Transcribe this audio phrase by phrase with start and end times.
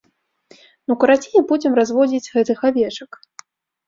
[0.87, 3.11] Ну, карацей, будзем разводзіць гэтых авечак.